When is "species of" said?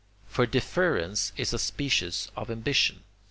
1.59-2.49